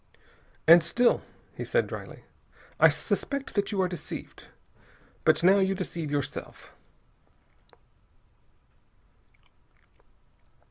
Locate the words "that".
3.53-3.71